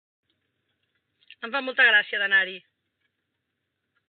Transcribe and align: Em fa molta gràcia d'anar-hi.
Em 1.47 1.53
fa 1.57 1.61
molta 1.67 1.87
gràcia 1.91 2.21
d'anar-hi. 2.23 2.59